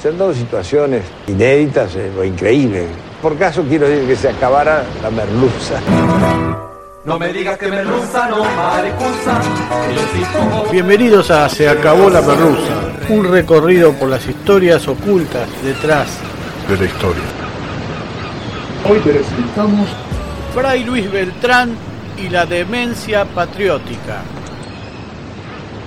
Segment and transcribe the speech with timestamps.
[0.00, 2.88] Se han dado situaciones inéditas eh, o increíbles.
[3.20, 5.78] Por caso quiero decir que se acabara la merluza.
[7.04, 9.40] No me digas que merluza, no maricusa,
[10.66, 10.72] que.
[10.72, 12.72] Bienvenidos a Se acabó la merluza,
[13.10, 16.08] un recorrido por las historias ocultas detrás
[16.66, 17.22] de la historia.
[18.88, 19.86] Hoy presentamos
[20.54, 21.76] Fray Luis Beltrán
[22.16, 24.22] y la demencia patriótica.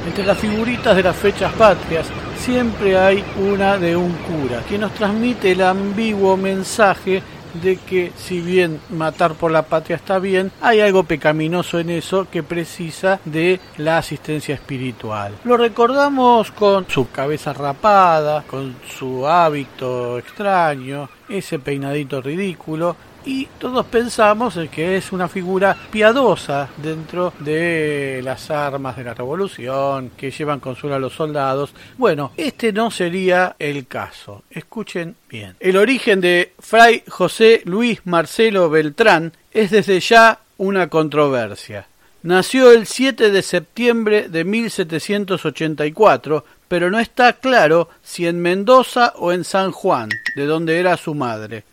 [0.06, 2.06] Entre las figuritas de las fechas patrias
[2.44, 7.24] siempre hay una de un cura, que nos transmite el ambiguo mensaje
[7.54, 12.28] de que si bien matar por la patria está bien, hay algo pecaminoso en eso
[12.30, 15.36] que precisa de la asistencia espiritual.
[15.46, 23.86] Lo recordamos con su cabeza rapada, con su hábito extraño, ese peinadito ridículo, y todos
[23.86, 30.32] pensamos en que es una figura piadosa dentro de las armas de la revolución que
[30.32, 31.74] llevan consuelo a los soldados.
[31.98, 34.44] Bueno, este no sería el caso.
[34.50, 35.56] Escuchen bien.
[35.60, 41.88] El origen de Fray José Luis Marcelo Beltrán es desde ya una controversia.
[42.24, 49.34] Nació el 7 de septiembre de 1784, pero no está claro si en Mendoza o
[49.34, 50.08] en San Juan,
[50.38, 51.66] de donde era su madre.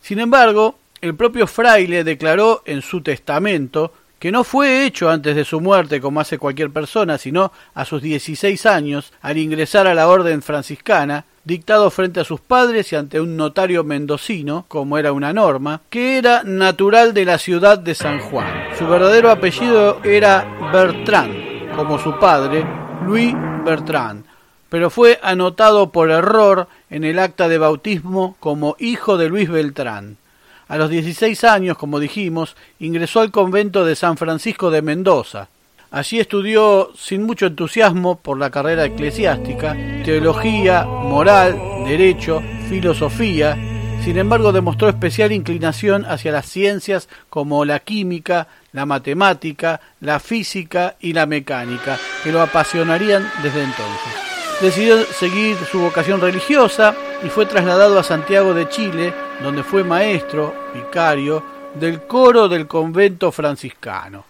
[0.00, 5.44] Sin embargo, el propio fraile declaró en su testamento que no fue hecho antes de
[5.44, 10.06] su muerte como hace cualquier persona, sino a sus 16 años, al ingresar a la
[10.06, 15.32] orden franciscana, dictado frente a sus padres y ante un notario mendocino, como era una
[15.32, 18.46] norma, que era natural de la ciudad de San Juan.
[18.78, 22.64] Su verdadero apellido era Bertrand, como su padre,
[23.04, 23.34] Louis
[23.64, 24.24] Bertrand,
[24.68, 30.21] pero fue anotado por error en el acta de bautismo como hijo de Luis Beltrán.
[30.68, 35.48] A los 16 años, como dijimos, ingresó al convento de San Francisco de Mendoza.
[35.90, 43.58] Allí estudió sin mucho entusiasmo por la carrera eclesiástica, teología, moral, derecho, filosofía.
[44.02, 50.96] Sin embargo, demostró especial inclinación hacia las ciencias como la química, la matemática, la física
[50.98, 54.14] y la mecánica, que lo apasionarían desde entonces.
[54.62, 56.94] Decidió seguir su vocación religiosa
[57.24, 61.42] y fue trasladado a Santiago de Chile, donde fue maestro, vicario,
[61.74, 64.24] del coro del convento franciscano.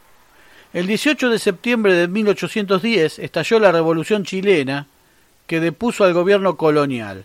[0.73, 4.87] El 18 de septiembre de 1810 estalló la Revolución chilena
[5.47, 7.25] que depuso al gobierno colonial.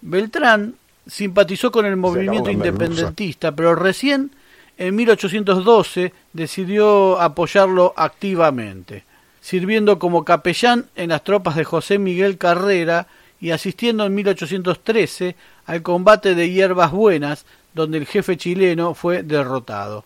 [0.00, 0.74] Beltrán
[1.06, 4.30] simpatizó con el movimiento independentista, pero recién
[4.76, 9.04] en 1812 decidió apoyarlo activamente,
[9.40, 13.06] sirviendo como capellán en las tropas de José Miguel Carrera
[13.40, 15.36] y asistiendo en 1813
[15.66, 17.44] al combate de Hierbas Buenas,
[17.74, 20.04] donde el jefe chileno fue derrotado.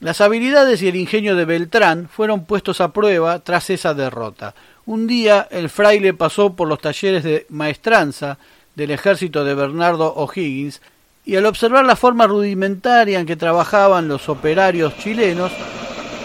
[0.00, 4.54] Las habilidades y el ingenio de Beltrán fueron puestos a prueba tras esa derrota.
[4.84, 8.38] Un día el fraile pasó por los talleres de maestranza
[8.74, 10.82] del ejército de Bernardo O'Higgins
[11.24, 15.50] y al observar la forma rudimentaria en que trabajaban los operarios chilenos,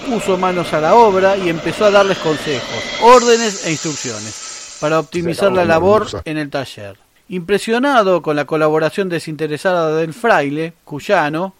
[0.07, 4.50] puso manos a la obra y empezó a darles consejos, órdenes e instrucciones
[4.81, 6.97] para optimizar la labor en el taller.
[7.29, 11.53] Impresionado con la colaboración desinteresada del fraile, cuyano,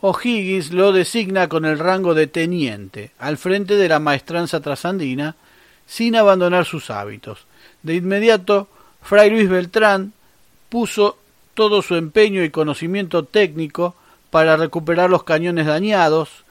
[0.00, 5.34] O'Higgins lo designa con el rango de teniente, al frente de la maestranza trasandina,
[5.86, 7.46] sin abandonar sus hábitos.
[7.82, 8.68] De inmediato,
[9.02, 10.12] Fray Luis Beltrán
[10.68, 11.18] puso
[11.54, 13.96] todo su empeño y conocimiento técnico
[14.30, 16.44] para recuperar los cañones dañados,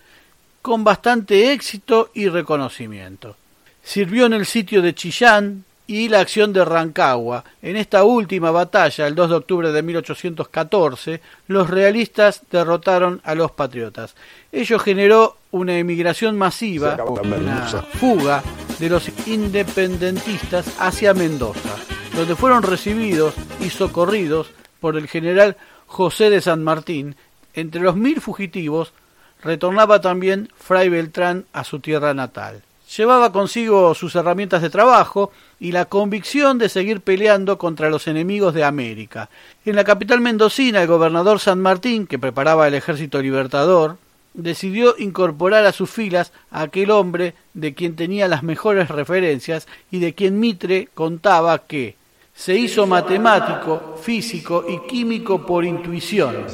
[0.61, 3.37] con bastante éxito y reconocimiento.
[3.81, 7.45] Sirvió en el sitio de Chillán y la acción de Rancagua.
[7.61, 13.51] En esta última batalla, el 2 de octubre de 1814, los realistas derrotaron a los
[13.51, 14.13] patriotas.
[14.51, 18.43] Ello generó una emigración masiva, una fuga
[18.79, 21.75] de los independentistas hacia Mendoza,
[22.13, 24.51] donde fueron recibidos y socorridos
[24.81, 25.55] por el general
[25.87, 27.15] José de San Martín.
[27.53, 28.93] Entre los mil fugitivos
[29.41, 32.61] retornaba también Fray Beltrán a su tierra natal.
[32.95, 38.53] Llevaba consigo sus herramientas de trabajo y la convicción de seguir peleando contra los enemigos
[38.53, 39.29] de América.
[39.65, 43.97] En la capital mendocina, el gobernador San Martín, que preparaba el ejército libertador,
[44.33, 49.99] decidió incorporar a sus filas a aquel hombre de quien tenía las mejores referencias y
[49.99, 51.97] de quien Mitre contaba que
[52.33, 56.45] se hizo matemático, físico y químico por intuición.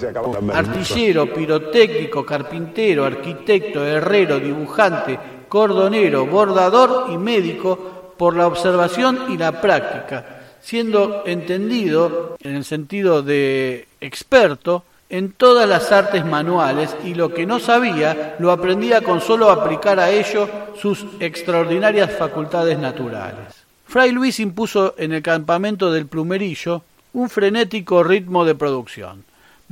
[0.53, 5.19] Artillero, pirotécnico, carpintero, arquitecto, herrero, dibujante,
[5.53, 13.21] cordonero, bordador y médico por la observación y la práctica, siendo entendido en el sentido
[13.21, 19.21] de experto en todas las artes manuales y lo que no sabía lo aprendía con
[19.21, 20.49] solo aplicar a ello
[20.81, 23.63] sus extraordinarias facultades naturales.
[23.85, 26.81] Fray Luis impuso en el campamento del Plumerillo
[27.13, 29.23] un frenético ritmo de producción.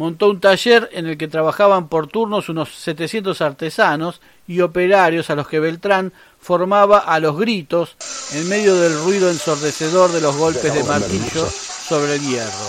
[0.01, 5.35] Montó un taller en el que trabajaban por turnos unos 700 artesanos y operarios a
[5.35, 7.97] los que Beltrán formaba a los gritos
[8.33, 12.67] en medio del ruido ensordecedor de los golpes de martillo sobre el hierro.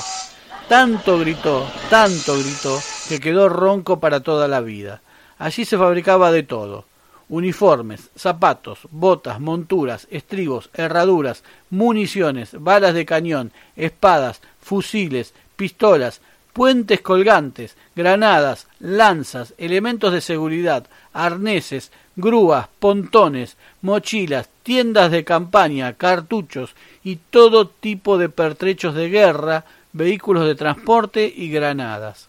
[0.69, 5.00] Tanto gritó, tanto gritó, que quedó ronco para toda la vida.
[5.38, 6.84] Allí se fabricaba de todo
[7.31, 16.20] uniformes, zapatos, botas, monturas, estribos, herraduras, municiones, balas de cañón, espadas, fusiles, pistolas,
[16.53, 26.75] puentes colgantes, granadas, lanzas, elementos de seguridad, arneses, grúas, pontones, mochilas, tiendas de campaña, cartuchos
[27.03, 32.29] y todo tipo de pertrechos de guerra, vehículos de transporte y granadas.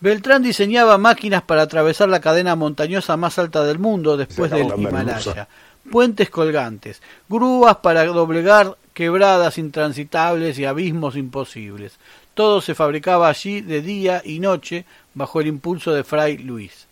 [0.00, 5.48] Beltrán diseñaba máquinas para atravesar la cadena montañosa más alta del mundo después del Himalaya,
[5.90, 12.00] puentes colgantes, grúas para doblegar quebradas intransitables y abismos imposibles.
[12.34, 16.88] Todo se fabricaba allí de día y noche bajo el impulso de Fray Luis.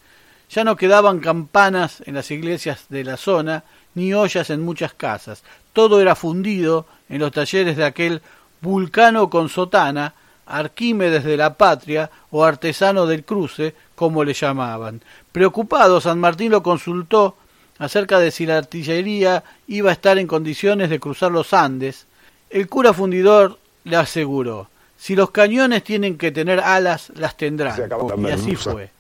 [0.48, 3.64] Ya no quedaban campanas en las iglesias de la zona,
[3.96, 5.42] ni ollas en muchas casas.
[5.72, 8.22] Todo era fundido en los talleres de aquel
[8.60, 10.14] vulcano con sotana,
[10.46, 15.02] Arquímedes de la Patria o artesano del cruce, como le llamaban.
[15.32, 17.36] Preocupado, San Martín lo consultó
[17.78, 22.06] acerca de si la artillería iba a estar en condiciones de cruzar los Andes.
[22.50, 27.78] El cura fundidor le aseguró, si los cañones tienen que tener alas, las tendrán.
[28.18, 28.90] Y así fue.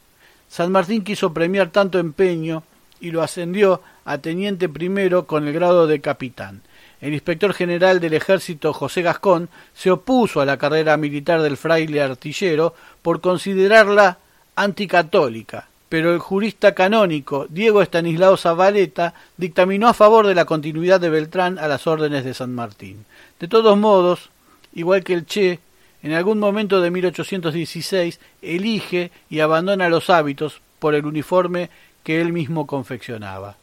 [0.48, 2.62] San Martín quiso premiar tanto empeño
[3.00, 6.62] y lo ascendió a teniente primero con el grado de capitán.
[7.00, 12.00] El inspector general del ejército José Gascón se opuso a la carrera militar del fraile
[12.00, 14.18] artillero por considerarla
[14.54, 21.10] anticatólica, pero el jurista canónico Diego Estanislao Zabaleta dictaminó a favor de la continuidad de
[21.10, 23.04] Beltrán a las órdenes de San Martín.
[23.38, 24.30] De todos modos,
[24.74, 25.60] igual que el Che,
[26.02, 31.70] en algún momento de 1816 elige y abandona los hábitos por el uniforme
[32.04, 33.56] que él mismo confeccionaba.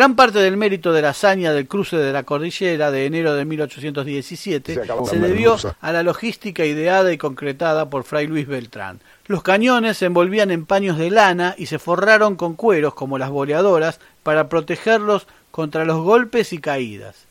[0.00, 3.44] Gran parte del mérito de la hazaña del cruce de la cordillera de enero de
[3.44, 9.00] 1817 se, se debió a la logística ideada y concretada por Fray Luis Beltrán.
[9.26, 13.28] Los cañones se envolvían en paños de lana y se forraron con cueros como las
[13.28, 17.26] boleadoras para protegerlos contra los golpes y caídas.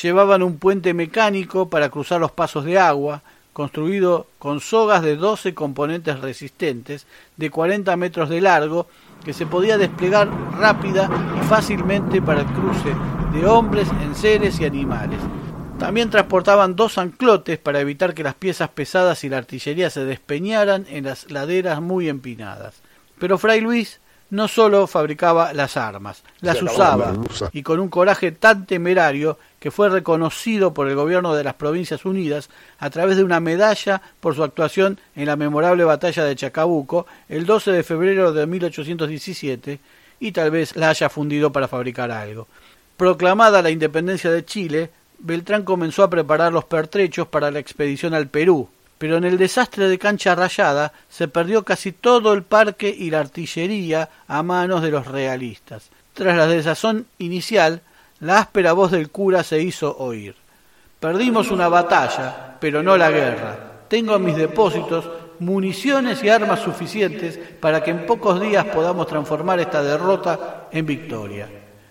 [0.00, 5.52] Llevaban un puente mecánico para cruzar los pasos de agua, construido con sogas de 12
[5.54, 8.86] componentes resistentes de 40 metros de largo
[9.24, 10.28] que se podía desplegar
[10.58, 11.08] rápida
[11.40, 12.94] y fácilmente para el cruce
[13.32, 15.18] de hombres, enseres y animales.
[15.78, 20.86] También transportaban dos anclotes para evitar que las piezas pesadas y la artillería se despeñaran
[20.88, 22.80] en las laderas muy empinadas.
[23.18, 24.00] Pero Fray Luis
[24.34, 27.14] no solo fabricaba las armas, las usaba,
[27.52, 32.04] y con un coraje tan temerario que fue reconocido por el gobierno de las Provincias
[32.04, 32.50] Unidas
[32.80, 37.46] a través de una medalla por su actuación en la memorable batalla de Chacabuco el
[37.46, 39.78] 12 de febrero de 1817
[40.18, 42.48] y tal vez la haya fundido para fabricar algo.
[42.96, 48.26] Proclamada la independencia de Chile, Beltrán comenzó a preparar los pertrechos para la expedición al
[48.26, 48.68] Perú,
[49.04, 53.20] pero en el desastre de Cancha Rayada se perdió casi todo el parque y la
[53.20, 55.90] artillería a manos de los realistas.
[56.14, 57.82] Tras la desazón inicial,
[58.20, 60.34] la áspera voz del cura se hizo oír.
[61.00, 63.82] Perdimos una batalla, pero no la guerra.
[63.88, 65.06] Tengo en mis depósitos
[65.38, 71.46] municiones y armas suficientes para que en pocos días podamos transformar esta derrota en victoria.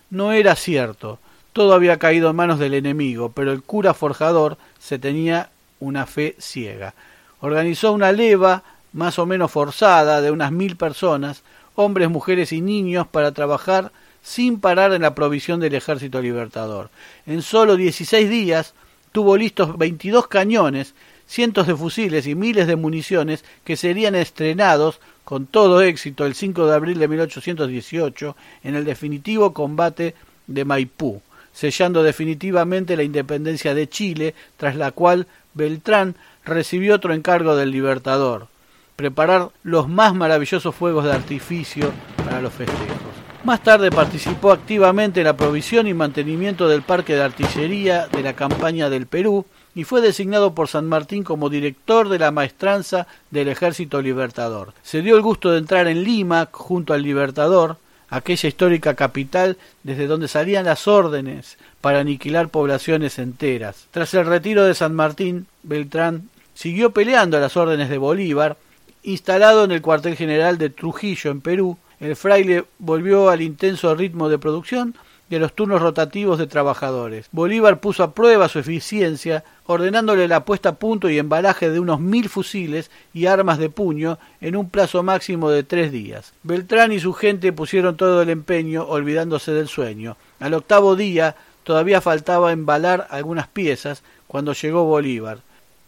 [0.10, 1.20] No era cierto.
[1.52, 5.52] Todo había caído en manos del enemigo, pero el cura forjador se tenía
[5.84, 6.94] una fe ciega.
[7.42, 8.64] Organizó una leva
[8.94, 11.44] más o menos forzada de unas mil personas,
[11.76, 16.90] hombres, mujeres y niños, para trabajar sin parar en la provisión del ejército libertador.
[17.26, 18.74] En solo dieciséis días
[19.12, 20.94] tuvo listos veintidós cañones,
[21.28, 26.68] cientos de fusiles y miles de municiones que serían estrenados con todo éxito el 5
[26.68, 30.16] de abril de 1818 en el definitivo combate
[30.48, 31.22] de Maipú
[31.54, 38.48] sellando definitivamente la independencia de Chile, tras la cual Beltrán recibió otro encargo del Libertador,
[38.96, 43.14] preparar los más maravillosos fuegos de artificio para los festejos.
[43.44, 48.34] Más tarde participó activamente en la provisión y mantenimiento del parque de artillería de la
[48.34, 49.46] campaña del Perú
[49.76, 54.74] y fue designado por San Martín como director de la maestranza del Ejército Libertador.
[54.82, 57.78] Se dio el gusto de entrar en Lima junto al Libertador,
[58.14, 63.88] aquella histórica capital desde donde salían las órdenes para aniquilar poblaciones enteras.
[63.90, 68.58] Tras el retiro de San Martín, Beltrán siguió peleando a las órdenes de Bolívar,
[69.02, 74.30] instalado en el cuartel general de Trujillo en Perú, el fraile volvió al intenso ritmo
[74.30, 74.94] de producción
[75.30, 77.28] de los turnos rotativos de trabajadores.
[77.32, 82.00] Bolívar puso a prueba su eficiencia, ordenándole la puesta a punto y embalaje de unos
[82.00, 86.34] mil fusiles y armas de puño en un plazo máximo de tres días.
[86.44, 90.18] Beltrán y su gente pusieron todo el empeño, olvidándose del sueño.
[90.40, 95.40] Al octavo día todavía faltaba embalar algunas piezas cuando llegó Bolívar.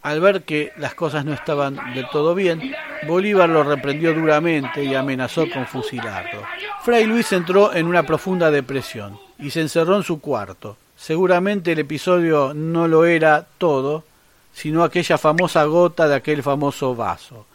[0.02, 2.76] Al ver que las cosas no estaban del todo bien,
[3.08, 6.44] Bolívar lo reprendió duramente y amenazó con fusilarlo.
[6.84, 10.78] Fray Luis entró en una profunda depresión y se encerró en su cuarto.
[10.98, 14.04] Seguramente el episodio no lo era todo,
[14.54, 17.46] sino aquella famosa gota de aquel famoso vaso.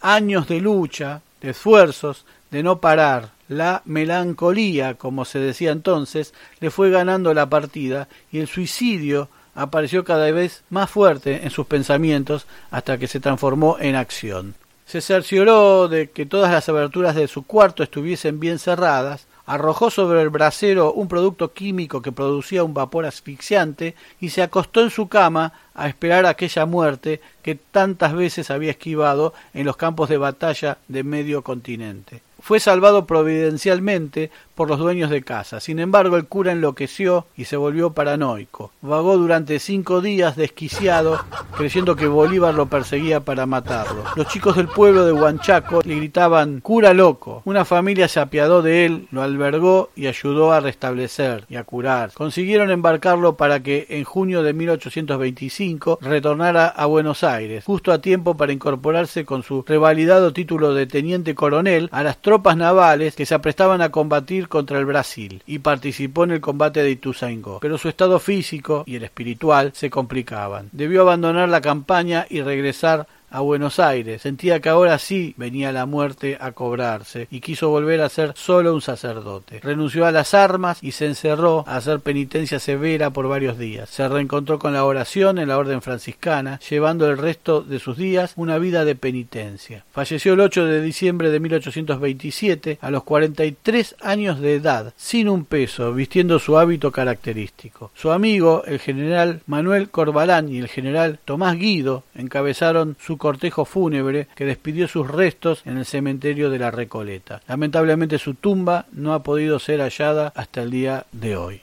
[0.00, 6.70] Años de lucha, de esfuerzos, de no parar, la melancolía, como se decía entonces, le
[6.70, 12.46] fue ganando la partida y el suicidio apareció cada vez más fuerte en sus pensamientos
[12.70, 14.54] hasta que se transformó en acción.
[14.86, 20.22] Se cercioró de que todas las aberturas de su cuarto estuviesen bien cerradas, arrojó sobre
[20.22, 25.08] el brasero un producto químico que producía un vapor asfixiante y se acostó en su
[25.08, 30.78] cama a esperar aquella muerte que tantas veces había esquivado en los campos de batalla
[30.88, 35.60] de medio continente fue salvado providencialmente por los dueños de casa.
[35.60, 38.70] Sin embargo, el cura enloqueció y se volvió paranoico.
[38.82, 41.24] Vagó durante cinco días desquiciado,
[41.56, 44.04] creyendo que Bolívar lo perseguía para matarlo.
[44.14, 47.40] Los chicos del pueblo de Huanchaco le gritaban cura loco.
[47.46, 52.12] Una familia se apiadó de él, lo albergó y ayudó a restablecer y a curar.
[52.12, 58.36] Consiguieron embarcarlo para que en junio de 1825 retornara a Buenos Aires, justo a tiempo
[58.36, 63.34] para incorporarse con su revalidado título de teniente coronel a las tropas navales que se
[63.34, 67.88] aprestaban a combatir contra el Brasil y participó en el combate de Ituzaingó, pero su
[67.88, 70.68] estado físico y el espiritual se complicaban.
[70.72, 74.22] Debió abandonar la campaña y regresar a Buenos Aires.
[74.22, 78.72] Sentía que ahora sí venía la muerte a cobrarse y quiso volver a ser solo
[78.72, 79.58] un sacerdote.
[79.58, 83.90] Renunció a las armas y se encerró a hacer penitencia severa por varios días.
[83.90, 88.34] Se reencontró con la oración en la orden franciscana, llevando el resto de sus días
[88.36, 89.84] una vida de penitencia.
[89.90, 95.44] Falleció el 8 de diciembre de 1827 a los 43 años de edad, sin un
[95.44, 97.90] peso, vistiendo su hábito característico.
[97.94, 104.28] Su amigo, el general Manuel Corbalán y el general Tomás Guido encabezaron su cortejo fúnebre
[104.34, 107.40] que despidió sus restos en el cementerio de la Recoleta.
[107.48, 111.62] Lamentablemente su tumba no ha podido ser hallada hasta el día de hoy.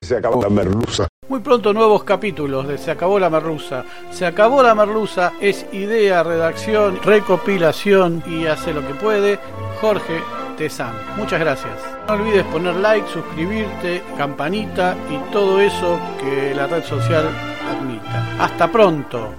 [0.00, 1.06] Se acabó la merluza.
[1.28, 3.84] Muy pronto nuevos capítulos de Se acabó la merluza.
[4.10, 9.40] Se acabó la merluza es idea, redacción, recopilación y hace lo que puede
[9.80, 10.22] Jorge
[10.56, 10.94] Tezán.
[11.16, 11.74] Muchas gracias.
[12.06, 17.26] No olvides poner like, suscribirte, campanita y todo eso que la red social
[17.68, 18.44] admita.
[18.44, 19.34] Hasta pronto.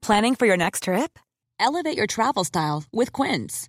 [0.00, 1.18] Planning for your next trip?
[1.60, 3.68] Elevate your travel style with Quince.